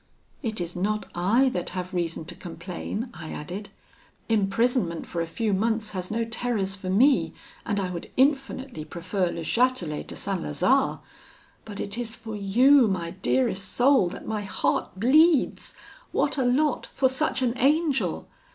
'It 0.41 0.59
is 0.59 0.75
not 0.75 1.05
I 1.13 1.49
that 1.49 1.69
have 1.77 1.93
reason 1.93 2.25
to 2.25 2.33
complain,' 2.33 3.11
I 3.13 3.31
added; 3.31 3.69
'imprisonment 4.29 5.05
for 5.05 5.21
a 5.21 5.27
few 5.27 5.53
months 5.53 5.91
has 5.91 6.09
no 6.09 6.23
terrors 6.23 6.75
for 6.75 6.89
me, 6.89 7.35
and 7.67 7.79
I 7.79 7.91
would 7.91 8.09
infinitely 8.17 8.83
prefer 8.83 9.27
Le 9.29 9.43
Chatelet 9.43 10.07
to 10.07 10.15
St. 10.15 10.41
Lazare; 10.41 11.01
but 11.65 11.79
it 11.79 11.99
is 11.99 12.15
for 12.15 12.35
you, 12.35 12.87
my 12.87 13.11
dearest 13.11 13.73
soul, 13.73 14.09
that 14.09 14.25
my 14.25 14.41
heart 14.41 14.99
bleeds. 14.99 15.75
What 16.11 16.35
a 16.39 16.45
lot 16.45 16.87
for 16.87 17.07
such 17.07 17.43
an 17.43 17.55
angel! 17.59 18.27